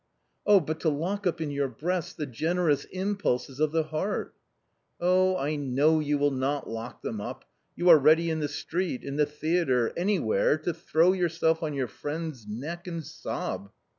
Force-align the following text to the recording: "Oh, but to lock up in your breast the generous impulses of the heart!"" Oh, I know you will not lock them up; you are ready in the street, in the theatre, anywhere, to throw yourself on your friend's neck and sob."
"Oh, 0.47 0.59
but 0.59 0.79
to 0.79 0.89
lock 0.89 1.27
up 1.27 1.39
in 1.41 1.51
your 1.51 1.67
breast 1.67 2.17
the 2.17 2.25
generous 2.25 2.85
impulses 2.85 3.59
of 3.59 3.71
the 3.71 3.83
heart!"" 3.83 4.33
Oh, 4.99 5.37
I 5.37 5.55
know 5.57 5.99
you 5.99 6.17
will 6.17 6.31
not 6.31 6.67
lock 6.67 7.03
them 7.03 7.21
up; 7.21 7.45
you 7.75 7.87
are 7.89 7.99
ready 7.99 8.31
in 8.31 8.39
the 8.39 8.47
street, 8.47 9.03
in 9.03 9.17
the 9.17 9.27
theatre, 9.27 9.93
anywhere, 9.95 10.57
to 10.57 10.73
throw 10.73 11.13
yourself 11.13 11.61
on 11.61 11.75
your 11.75 11.87
friend's 11.87 12.47
neck 12.47 12.87
and 12.87 13.05
sob." 13.05 13.69